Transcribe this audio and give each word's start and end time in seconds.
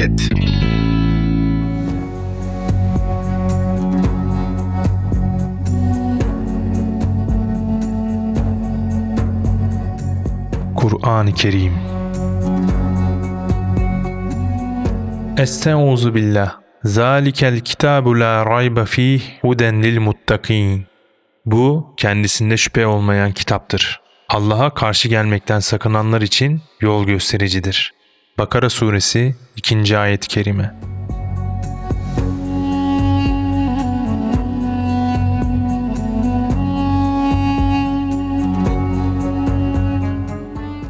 Bereket 0.00 0.30
Kur'an-ı 10.76 11.34
Kerim 11.34 11.72
Estaizu 15.38 16.14
billah 16.14 16.60
Zalikel 16.84 17.60
kitabu 17.60 18.20
la 18.20 18.46
rayba 18.46 18.84
fih 18.84 19.22
huden 19.42 19.82
lil 19.82 19.98
muttakin 19.98 20.86
Bu 21.46 21.94
kendisinde 21.96 22.56
şüphe 22.56 22.86
olmayan 22.86 23.32
kitaptır. 23.32 24.00
Allah'a 24.28 24.74
karşı 24.74 25.08
gelmekten 25.08 25.60
sakınanlar 25.60 26.20
için 26.20 26.62
yol 26.80 27.04
göstericidir. 27.04 27.99
Bakara 28.40 28.70
suresi 28.70 29.34
2. 29.56 29.98
ayet-i 29.98 30.28
kerime. 30.28 30.74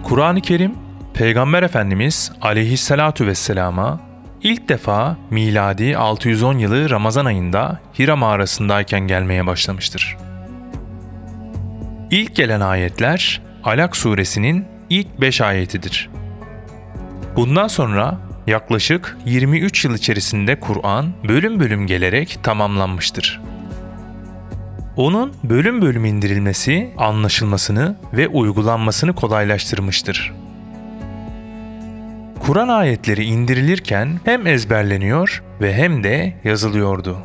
Kur'an-ı 0.02 0.40
Kerim, 0.40 0.74
Peygamber 1.14 1.62
Efendimiz 1.62 2.32
aleyhissalatu 2.40 3.26
vesselama 3.26 4.00
ilk 4.42 4.68
defa 4.68 5.16
miladi 5.30 5.96
610 5.96 6.58
yılı 6.58 6.90
Ramazan 6.90 7.24
ayında 7.24 7.80
Hira 7.98 8.16
mağarasındayken 8.16 9.00
gelmeye 9.00 9.46
başlamıştır. 9.46 10.16
İlk 12.10 12.36
gelen 12.36 12.60
ayetler 12.60 13.42
Alak 13.64 13.96
suresinin 13.96 14.64
ilk 14.90 15.20
5 15.20 15.40
ayetidir. 15.40 16.10
Bundan 17.36 17.68
sonra 17.68 18.18
yaklaşık 18.46 19.16
23 19.24 19.84
yıl 19.84 19.94
içerisinde 19.94 20.60
Kur'an 20.60 21.12
bölüm 21.28 21.60
bölüm 21.60 21.86
gelerek 21.86 22.38
tamamlanmıştır. 22.42 23.40
Onun 24.96 25.32
bölüm 25.44 25.82
bölüm 25.82 26.04
indirilmesi 26.04 26.90
anlaşılmasını 26.98 27.96
ve 28.12 28.28
uygulanmasını 28.28 29.14
kolaylaştırmıştır. 29.14 30.32
Kur'an 32.40 32.68
ayetleri 32.68 33.24
indirilirken 33.24 34.20
hem 34.24 34.46
ezberleniyor 34.46 35.42
ve 35.60 35.74
hem 35.74 36.04
de 36.04 36.34
yazılıyordu. 36.44 37.18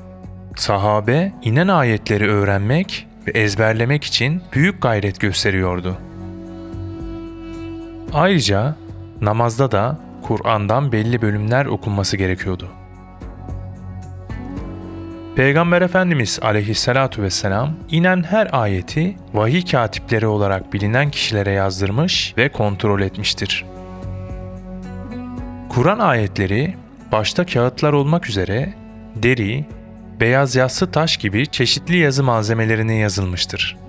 Sahabe 0.55 1.33
inen 1.43 1.67
ayetleri 1.67 2.29
öğrenmek 2.29 3.07
ve 3.27 3.31
ezberlemek 3.31 4.03
için 4.03 4.41
büyük 4.53 4.81
gayret 4.81 5.19
gösteriyordu. 5.19 5.97
Ayrıca 8.13 8.75
namazda 9.21 9.71
da 9.71 9.99
Kur'an'dan 10.21 10.91
belli 10.91 11.21
bölümler 11.21 11.65
okunması 11.65 12.17
gerekiyordu. 12.17 12.69
Peygamber 15.35 15.81
Efendimiz 15.81 16.39
aleyhissalatu 16.41 17.21
vesselam 17.21 17.73
inen 17.89 18.23
her 18.23 18.49
ayeti 18.51 19.17
vahiy 19.33 19.65
katipleri 19.65 20.27
olarak 20.27 20.73
bilinen 20.73 21.11
kişilere 21.11 21.51
yazdırmış 21.51 22.33
ve 22.37 22.49
kontrol 22.49 23.01
etmiştir. 23.01 23.65
Kur'an 25.69 25.99
ayetleri 25.99 26.75
başta 27.11 27.45
kağıtlar 27.45 27.93
olmak 27.93 28.29
üzere 28.29 28.73
deri, 29.15 29.65
beyaz 30.19 30.55
yassı 30.55 30.91
taş 30.91 31.17
gibi 31.17 31.47
çeşitli 31.47 31.97
yazı 31.97 32.23
malzemelerine 32.23 32.95
yazılmıştır. 32.95 33.84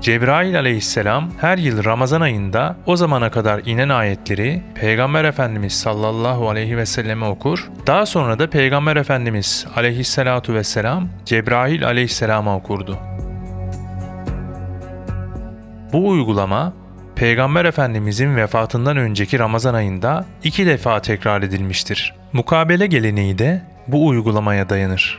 Cebrail 0.00 0.58
aleyhisselam 0.58 1.30
her 1.40 1.58
yıl 1.58 1.84
Ramazan 1.84 2.20
ayında 2.20 2.76
o 2.86 2.96
zamana 2.96 3.30
kadar 3.30 3.62
inen 3.66 3.88
ayetleri 3.88 4.62
Peygamber 4.74 5.24
Efendimiz 5.24 5.72
sallallahu 5.72 6.50
aleyhi 6.50 6.76
ve 6.76 6.86
selleme 6.86 7.26
okur. 7.26 7.70
Daha 7.86 8.06
sonra 8.06 8.38
da 8.38 8.50
Peygamber 8.50 8.96
Efendimiz 8.96 9.66
aleyhissalatu 9.76 10.54
vesselam 10.54 11.08
Cebrail 11.24 11.86
aleyhisselama 11.86 12.56
okurdu. 12.56 12.98
Bu 15.92 16.08
uygulama 16.08 16.72
Peygamber 17.16 17.64
Efendimizin 17.64 18.36
vefatından 18.36 18.96
önceki 18.96 19.38
Ramazan 19.38 19.74
ayında 19.74 20.24
iki 20.44 20.66
defa 20.66 21.00
tekrar 21.00 21.42
edilmiştir. 21.42 22.14
Mukabele 22.32 22.86
geleneği 22.86 23.38
de 23.38 23.62
bu 23.88 24.06
uygulamaya 24.06 24.68
dayanır. 24.68 25.18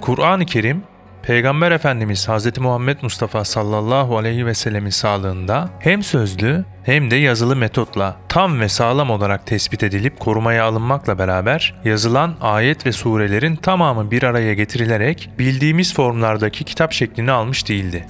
Kur'an-ı 0.00 0.46
Kerim 0.46 0.82
Peygamber 1.22 1.72
Efendimiz 1.72 2.28
Hz. 2.28 2.58
Muhammed 2.58 2.98
Mustafa 3.02 3.44
sallallahu 3.44 4.18
aleyhi 4.18 4.46
ve 4.46 4.54
sellemin 4.54 4.90
sağlığında 4.90 5.70
hem 5.78 6.02
sözlü 6.02 6.64
hem 6.82 7.10
de 7.10 7.16
yazılı 7.16 7.56
metotla 7.56 8.16
tam 8.28 8.60
ve 8.60 8.68
sağlam 8.68 9.10
olarak 9.10 9.46
tespit 9.46 9.82
edilip 9.82 10.20
korumaya 10.20 10.64
alınmakla 10.64 11.18
beraber 11.18 11.74
yazılan 11.84 12.36
ayet 12.40 12.86
ve 12.86 12.92
surelerin 12.92 13.56
tamamı 13.56 14.10
bir 14.10 14.22
araya 14.22 14.54
getirilerek 14.54 15.30
bildiğimiz 15.38 15.94
formlardaki 15.94 16.64
kitap 16.64 16.92
şeklini 16.92 17.30
almış 17.30 17.68
değildi. 17.68 18.06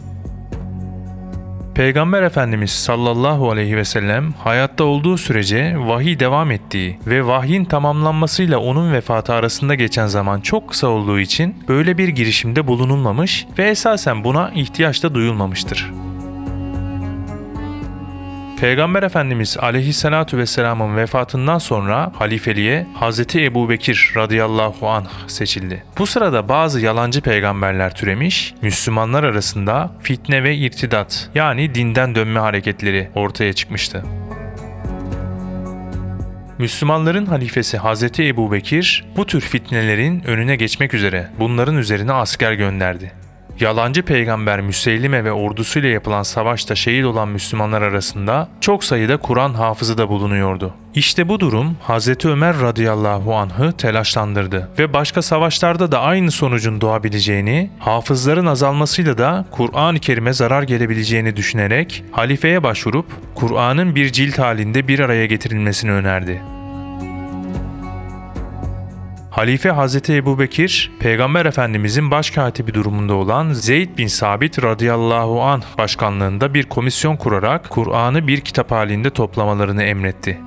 Peygamber 1.79 2.23
Efendimiz 2.23 2.71
sallallahu 2.71 3.51
aleyhi 3.51 3.77
ve 3.77 3.85
sellem 3.85 4.33
hayatta 4.33 4.85
olduğu 4.85 5.19
sürece 5.19 5.75
vahiy 5.79 6.21
devam 6.21 6.51
ettiği 6.51 6.99
ve 7.07 7.27
vahyin 7.27 7.65
tamamlanmasıyla 7.65 8.59
onun 8.59 8.93
vefatı 8.93 9.33
arasında 9.33 9.75
geçen 9.75 10.07
zaman 10.07 10.41
çok 10.41 10.69
kısa 10.69 10.87
olduğu 10.87 11.21
için 11.21 11.57
böyle 11.69 11.99
bir 11.99 12.09
girişimde 12.09 12.67
bulunulmamış 12.67 13.47
ve 13.59 13.69
esasen 13.69 14.25
buna 14.25 14.51
ihtiyaç 14.55 15.03
da 15.03 15.15
duyulmamıştır. 15.15 15.93
Peygamber 18.61 19.03
Efendimiz 19.03 19.57
aleyhissalatu 19.59 20.39
vesselamın 20.39 20.97
vefatından 20.97 21.59
sonra 21.59 22.13
halifeliğe 22.15 22.87
Hz. 23.01 23.37
Ebu 23.37 23.69
Bekir 23.69 24.13
radıyallahu 24.17 24.89
anh 24.89 25.09
seçildi. 25.27 25.85
Bu 25.99 26.07
sırada 26.07 26.49
bazı 26.49 26.81
yalancı 26.81 27.21
peygamberler 27.21 27.95
türemiş, 27.95 28.55
Müslümanlar 28.63 29.25
arasında 29.25 29.93
fitne 30.03 30.43
ve 30.43 30.57
irtidat 30.57 31.31
yani 31.35 31.75
dinden 31.75 32.15
dönme 32.15 32.41
hareketleri 32.41 33.11
ortaya 33.15 33.53
çıkmıştı. 33.53 34.05
Müslümanların 36.59 37.27
halifesi 37.27 37.79
Hz. 37.79 38.21
Ebu 38.21 38.53
Bekir 38.53 39.05
bu 39.17 39.27
tür 39.27 39.41
fitnelerin 39.41 40.23
önüne 40.27 40.57
geçmek 40.57 40.95
üzere 40.95 41.29
bunların 41.39 41.77
üzerine 41.77 42.13
asker 42.13 42.53
gönderdi. 42.53 43.18
Yalancı 43.61 44.03
peygamber 44.03 44.61
Müseylime 44.61 45.25
ve 45.25 45.33
ordusuyla 45.33 45.89
yapılan 45.89 46.23
savaşta 46.23 46.75
şehit 46.75 47.05
olan 47.05 47.29
Müslümanlar 47.29 47.83
arasında 47.83 48.49
çok 48.61 48.85
sayıda 48.85 49.17
Kur'an 49.17 49.55
hafızı 49.55 49.99
da 49.99 50.09
bulunuyordu. 50.09 50.75
İşte 50.95 51.29
bu 51.29 51.41
durum 51.41 51.77
Hz. 51.89 52.25
Ömer 52.25 52.61
radıyallahu 52.61 53.35
anh'ı 53.35 53.73
telaşlandırdı 53.73 54.69
ve 54.79 54.93
başka 54.93 55.23
savaşlarda 55.23 55.93
da 55.93 56.01
aynı 56.01 56.31
sonucun 56.31 56.81
doğabileceğini, 56.81 57.71
hafızların 57.79 58.47
azalmasıyla 58.47 59.19
da 59.19 59.45
Kur'an-ı 59.51 59.99
Kerim'e 59.99 60.33
zarar 60.33 60.63
gelebileceğini 60.63 61.37
düşünerek 61.37 62.05
halifeye 62.11 62.63
başvurup 62.63 63.07
Kur'an'ın 63.35 63.95
bir 63.95 64.13
cilt 64.13 64.39
halinde 64.39 64.89
bir 64.89 64.99
araya 64.99 65.27
getirilmesini 65.27 65.93
önerdi. 65.93 66.43
Halife 69.39 69.71
Hazreti 69.71 70.15
Ebu 70.15 70.39
Bekir, 70.39 70.91
Peygamber 71.01 71.47
Efendimizin 71.47 72.11
başkatibi 72.11 72.75
durumunda 72.75 73.15
olan 73.15 73.53
Zeyd 73.53 73.99
bin 73.99 74.07
Sabit 74.07 74.63
radıyallahu 74.63 75.43
anh 75.43 75.63
başkanlığında 75.79 76.55
bir 76.55 76.65
komisyon 76.65 77.17
kurarak 77.17 77.71
Kur'an'ı 77.71 78.27
bir 78.27 78.41
kitap 78.41 78.71
halinde 78.71 79.11
toplamalarını 79.11 79.83
emretti. 79.83 80.39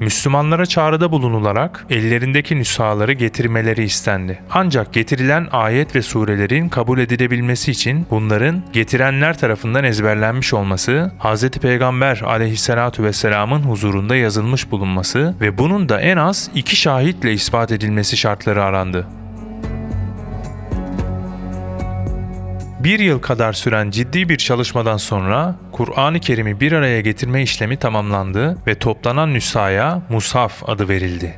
Müslümanlara 0.00 0.66
çağrıda 0.66 1.12
bulunularak 1.12 1.86
ellerindeki 1.90 2.56
nüshaları 2.56 3.12
getirmeleri 3.12 3.84
istendi. 3.84 4.38
Ancak 4.50 4.92
getirilen 4.92 5.48
ayet 5.52 5.94
ve 5.96 6.02
surelerin 6.02 6.68
kabul 6.68 6.98
edilebilmesi 6.98 7.70
için 7.70 8.06
bunların 8.10 8.62
getirenler 8.72 9.38
tarafından 9.38 9.84
ezberlenmiş 9.84 10.54
olması, 10.54 11.12
Hz. 11.18 11.48
Peygamber 11.50 12.22
aleyhissalatu 12.26 13.02
vesselamın 13.02 13.62
huzurunda 13.62 14.16
yazılmış 14.16 14.70
bulunması 14.70 15.34
ve 15.40 15.58
bunun 15.58 15.88
da 15.88 16.00
en 16.00 16.16
az 16.16 16.50
iki 16.54 16.76
şahitle 16.76 17.32
ispat 17.32 17.72
edilmesi 17.72 18.16
şartları 18.16 18.64
arandı. 18.64 19.06
Bir 22.86 22.98
yıl 22.98 23.18
kadar 23.18 23.52
süren 23.52 23.90
ciddi 23.90 24.28
bir 24.28 24.36
çalışmadan 24.36 24.96
sonra 24.96 25.54
Kur'an-ı 25.72 26.20
Kerim'i 26.20 26.60
bir 26.60 26.72
araya 26.72 27.00
getirme 27.00 27.42
işlemi 27.42 27.76
tamamlandı 27.76 28.58
ve 28.66 28.74
toplanan 28.74 29.34
nüshaya 29.34 30.02
Mushaf 30.08 30.68
adı 30.68 30.88
verildi. 30.88 31.34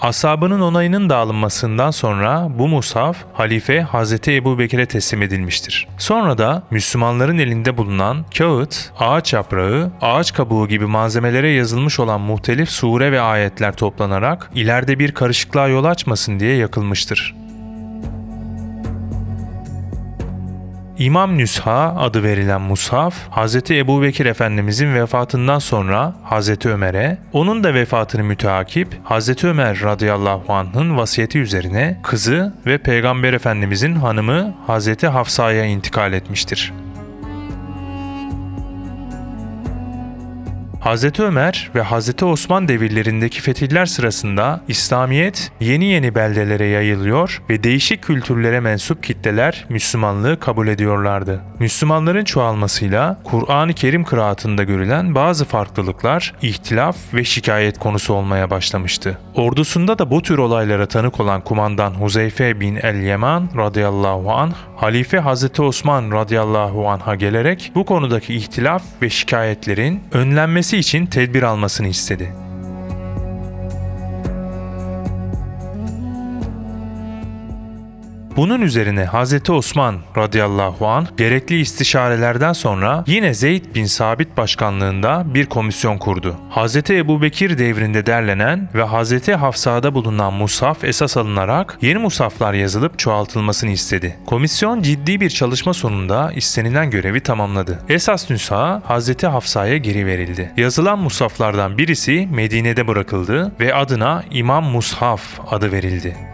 Asabının 0.00 0.60
onayının 0.60 1.10
dağılınmasından 1.10 1.90
sonra 1.90 2.48
bu 2.58 2.68
mushaf 2.68 3.16
halife 3.32 3.86
Hz. 3.92 4.28
Ebu 4.28 4.58
Bekir'e 4.58 4.86
teslim 4.86 5.22
edilmiştir. 5.22 5.88
Sonra 5.98 6.38
da 6.38 6.62
Müslümanların 6.70 7.38
elinde 7.38 7.76
bulunan 7.76 8.24
kağıt, 8.38 8.92
ağaç 8.98 9.32
yaprağı, 9.32 9.90
ağaç 10.00 10.34
kabuğu 10.34 10.68
gibi 10.68 10.86
malzemelere 10.86 11.50
yazılmış 11.50 12.00
olan 12.00 12.20
muhtelif 12.20 12.70
sure 12.70 13.12
ve 13.12 13.20
ayetler 13.20 13.76
toplanarak 13.76 14.50
ileride 14.54 14.98
bir 14.98 15.12
karışıklığa 15.12 15.68
yol 15.68 15.84
açmasın 15.84 16.40
diye 16.40 16.56
yakılmıştır. 16.56 17.47
İmam 20.98 21.38
Nüsha 21.38 21.94
adı 21.98 22.22
verilen 22.22 22.60
mushaf, 22.60 23.14
Hz. 23.30 23.70
Ebu 23.70 24.02
Bekir 24.02 24.26
Efendimizin 24.26 24.94
vefatından 24.94 25.58
sonra 25.58 26.14
Hz. 26.30 26.66
Ömer'e, 26.66 27.18
onun 27.32 27.64
da 27.64 27.74
vefatını 27.74 28.24
müteakip 28.24 28.88
Hz. 29.04 29.44
Ömer 29.44 29.82
radıyallahu 29.82 30.52
anh'ın 30.52 30.96
vasiyeti 30.96 31.38
üzerine 31.38 32.00
kızı 32.02 32.54
ve 32.66 32.78
Peygamber 32.78 33.32
Efendimizin 33.32 33.94
hanımı 33.94 34.54
Hz. 34.68 35.02
Hafsa'ya 35.02 35.64
intikal 35.64 36.12
etmiştir. 36.12 36.72
Hz. 40.80 41.20
Ömer 41.20 41.70
ve 41.74 41.82
Hz. 41.82 42.22
Osman 42.22 42.68
devirlerindeki 42.68 43.40
fetihler 43.40 43.86
sırasında 43.86 44.60
İslamiyet 44.68 45.52
yeni 45.60 45.84
yeni 45.84 46.14
beldelere 46.14 46.66
yayılıyor 46.66 47.42
ve 47.50 47.62
değişik 47.62 48.02
kültürlere 48.02 48.60
mensup 48.60 49.02
kitleler 49.02 49.66
Müslümanlığı 49.68 50.40
kabul 50.40 50.68
ediyorlardı. 50.68 51.40
Müslümanların 51.58 52.24
çoğalmasıyla 52.24 53.20
Kur'an-ı 53.24 53.72
Kerim 53.72 54.04
kıraatında 54.04 54.64
görülen 54.64 55.14
bazı 55.14 55.44
farklılıklar 55.44 56.34
ihtilaf 56.42 56.96
ve 57.14 57.24
şikayet 57.24 57.78
konusu 57.78 58.14
olmaya 58.14 58.50
başlamıştı. 58.50 59.18
Ordusunda 59.34 59.98
da 59.98 60.10
bu 60.10 60.22
tür 60.22 60.38
olaylara 60.38 60.86
tanık 60.86 61.20
olan 61.20 61.40
kumandan 61.40 61.90
Huzeyfe 61.90 62.60
bin 62.60 62.76
el-Yeman 62.76 63.48
radıyallahu 63.56 64.32
anh, 64.32 64.52
Halife 64.76 65.18
Hazreti 65.18 65.62
Osman 65.62 66.12
radıyallahu 66.12 66.88
anh'a 66.88 67.14
gelerek 67.14 67.72
bu 67.74 67.84
konudaki 67.84 68.34
ihtilaf 68.34 68.82
ve 69.02 69.10
şikayetlerin 69.10 70.00
önlenmesi 70.12 70.67
için 70.76 71.06
tedbir 71.06 71.42
almasını 71.42 71.88
istedi. 71.88 72.47
Bunun 78.38 78.60
üzerine 78.60 79.06
Hz. 79.06 79.50
Osman 79.50 79.96
radıyallahu 80.16 80.86
an 80.86 81.06
gerekli 81.16 81.60
istişarelerden 81.60 82.52
sonra 82.52 83.04
yine 83.06 83.34
Zeyd 83.34 83.74
bin 83.74 83.84
Sabit 83.84 84.36
başkanlığında 84.36 85.24
bir 85.34 85.46
komisyon 85.46 85.98
kurdu. 85.98 86.36
Hz. 86.50 86.76
Ebu 86.90 87.22
Bekir 87.22 87.58
devrinde 87.58 88.06
derlenen 88.06 88.68
ve 88.74 88.84
Hz. 88.86 89.28
Hafsa'da 89.28 89.94
bulunan 89.94 90.32
musaf 90.32 90.84
esas 90.84 91.16
alınarak 91.16 91.78
yeni 91.82 91.98
musaflar 91.98 92.54
yazılıp 92.54 92.98
çoğaltılmasını 92.98 93.70
istedi. 93.70 94.18
Komisyon 94.26 94.82
ciddi 94.82 95.20
bir 95.20 95.30
çalışma 95.30 95.74
sonunda 95.74 96.32
istenilen 96.32 96.90
görevi 96.90 97.20
tamamladı. 97.20 97.78
Esas 97.88 98.30
nüsha 98.30 98.82
Hz. 98.88 99.22
Hafsa'ya 99.22 99.76
geri 99.76 100.06
verildi. 100.06 100.52
Yazılan 100.56 100.98
musaflardan 100.98 101.78
birisi 101.78 102.28
Medine'de 102.32 102.88
bırakıldı 102.88 103.52
ve 103.60 103.74
adına 103.74 104.24
İmam 104.30 104.64
Mushaf 104.64 105.22
adı 105.50 105.72
verildi. 105.72 106.27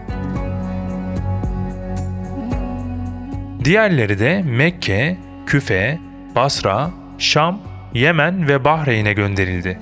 Diğerleri 3.65 4.19
de 4.19 4.41
Mekke, 4.41 5.17
Küfe, 5.45 5.99
Basra, 6.35 6.91
Şam, 7.17 7.61
Yemen 7.93 8.47
ve 8.47 8.63
Bahreyn'e 8.63 9.13
gönderildi. 9.13 9.79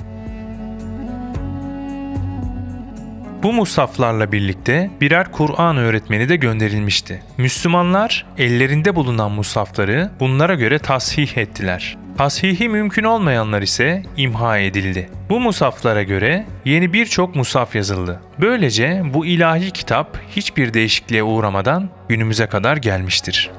Bu 3.44 3.54
musaflarla 3.54 4.32
birlikte 4.32 4.90
birer 5.02 5.32
Kur'an 5.32 5.78
öğretmeni 5.78 6.30
de 6.30 6.36
gönderilmişti. 6.36 7.24
Müslümanlar 7.38 8.26
ellerinde 8.38 8.96
bulunan 8.96 9.32
musafları 9.32 10.12
bunlara 10.20 10.56
göre 10.56 10.80
tasih 10.80 11.38
ettiler. 11.38 11.98
Tashihi 12.18 12.70
mümkün 12.70 13.04
olmayanlar 13.04 13.62
ise 13.62 14.04
imha 14.18 14.58
edildi. 14.58 15.10
Bu 15.30 15.40
musaflara 15.40 16.04
göre 16.04 16.46
yeni 16.66 16.94
birçok 16.94 17.36
musaf 17.36 17.76
yazıldı. 17.76 18.22
Böylece 18.42 19.02
bu 19.14 19.26
ilahi 19.26 19.72
kitap 19.72 20.18
hiçbir 20.30 20.74
değişikliğe 20.74 21.24
uğramadan 21.24 21.90
günümüze 22.10 22.48
kadar 22.48 22.78
gelmiştir. 22.78 23.52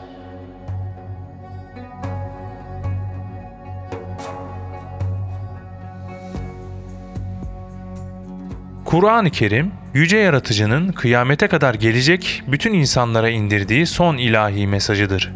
Kur'an-ı 8.94 9.30
Kerim, 9.30 9.72
Yüce 9.94 10.16
Yaratıcı'nın 10.16 10.92
kıyamete 10.92 11.48
kadar 11.48 11.74
gelecek 11.74 12.42
bütün 12.46 12.72
insanlara 12.72 13.28
indirdiği 13.28 13.86
son 13.86 14.16
ilahi 14.16 14.66
mesajıdır. 14.66 15.32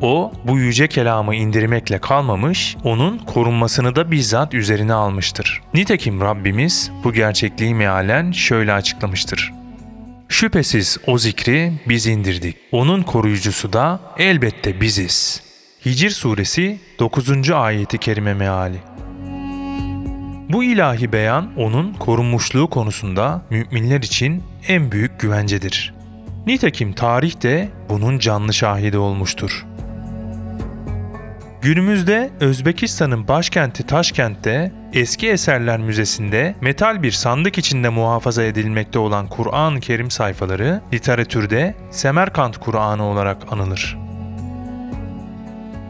O, 0.00 0.32
bu 0.44 0.58
yüce 0.58 0.88
kelamı 0.88 1.34
indirmekle 1.34 1.98
kalmamış, 1.98 2.76
onun 2.84 3.18
korunmasını 3.18 3.96
da 3.96 4.10
bizzat 4.10 4.54
üzerine 4.54 4.92
almıştır. 4.92 5.62
Nitekim 5.74 6.20
Rabbimiz 6.20 6.90
bu 7.04 7.12
gerçekliği 7.12 7.74
mealen 7.74 8.32
şöyle 8.32 8.72
açıklamıştır. 8.72 9.52
Şüphesiz 10.28 10.98
o 11.06 11.18
zikri 11.18 11.72
biz 11.88 12.06
indirdik. 12.06 12.56
Onun 12.72 13.02
koruyucusu 13.02 13.72
da 13.72 14.00
elbette 14.18 14.80
biziz. 14.80 15.42
Hicr 15.84 16.10
suresi 16.10 16.78
9. 16.98 17.50
ayeti 17.50 17.98
kerime 17.98 18.34
meali. 18.34 18.76
Bu 20.52 20.64
ilahi 20.64 21.12
beyan 21.12 21.50
onun 21.56 21.92
korunmuşluğu 21.92 22.70
konusunda 22.70 23.42
müminler 23.50 24.00
için 24.00 24.42
en 24.68 24.92
büyük 24.92 25.20
güvencedir. 25.20 25.94
Nitekim 26.46 26.92
tarih 26.92 27.42
de 27.42 27.68
bunun 27.88 28.18
canlı 28.18 28.54
şahidi 28.54 28.98
olmuştur. 28.98 29.66
Günümüzde 31.62 32.30
Özbekistan'ın 32.40 33.28
başkenti 33.28 33.86
Taşkent'te 33.86 34.72
Eski 34.92 35.28
Eserler 35.28 35.78
Müzesi'nde 35.78 36.54
metal 36.60 37.02
bir 37.02 37.10
sandık 37.10 37.58
içinde 37.58 37.88
muhafaza 37.88 38.42
edilmekte 38.42 38.98
olan 38.98 39.26
Kur'an-ı 39.26 39.80
Kerim 39.80 40.10
sayfaları 40.10 40.80
literatürde 40.92 41.74
Semerkant 41.90 42.58
Kur'anı 42.58 43.04
olarak 43.04 43.52
anılır. 43.52 44.09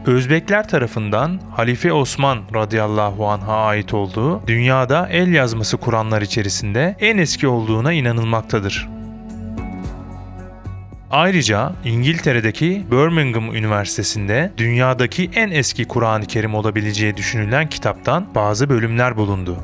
Özbekler 0.05 0.67
tarafından 0.67 1.39
Halife 1.51 1.93
Osman 1.93 2.39
radıyallahu 2.53 3.27
anh'a 3.27 3.65
ait 3.65 3.93
olduğu 3.93 4.47
dünyada 4.47 5.07
el 5.11 5.33
yazması 5.33 5.77
Kur'anlar 5.77 6.21
içerisinde 6.21 6.95
en 6.99 7.17
eski 7.17 7.47
olduğuna 7.47 7.93
inanılmaktadır. 7.93 8.89
Ayrıca 11.11 11.73
İngiltere'deki 11.85 12.85
Birmingham 12.91 13.55
Üniversitesi'nde 13.55 14.51
dünyadaki 14.57 15.29
en 15.35 15.51
eski 15.51 15.85
Kur'an-ı 15.85 16.25
Kerim 16.25 16.55
olabileceği 16.55 17.17
düşünülen 17.17 17.69
kitaptan 17.69 18.27
bazı 18.35 18.69
bölümler 18.69 19.17
bulundu. 19.17 19.57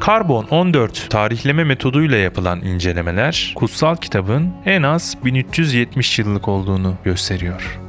Karbon 0.00 0.44
14 0.50 1.10
tarihleme 1.10 1.64
metoduyla 1.64 2.16
yapılan 2.16 2.60
incelemeler 2.60 3.52
kutsal 3.56 3.96
kitabın 3.96 4.52
en 4.66 4.82
az 4.82 5.16
1370 5.24 6.18
yıllık 6.18 6.48
olduğunu 6.48 6.94
gösteriyor. 7.04 7.85